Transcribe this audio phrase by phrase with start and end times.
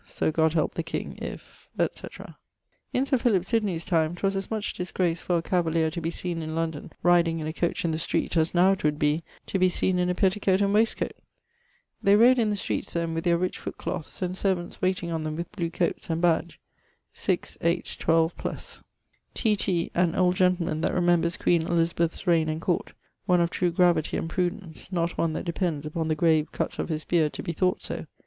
[0.03, 2.35] So God help the king if, etc.
[2.91, 6.41] In Sir Philip Sydney's time 'twas as much disgrace for a cavalier to be seen
[6.41, 9.69] in London rideing in a coach in the street as now 'twould be to be
[9.69, 11.19] seen in a petticoate and wastcoate.
[12.01, 15.35] They rode in the streets then with their rich footcloathes, and servants wayting on them
[15.35, 16.59] with blewe coates and badge,
[17.13, 18.83] 6, 8, 12 +.
[19.35, 19.55] T.
[19.55, 22.93] T., an old gentleman that remembers Queen Elizabeth's raigne and court,
[23.27, 26.89] one of true gravity and prudence, not one that depends upon the grave cutt of
[26.89, 28.07] his beard to be thought so.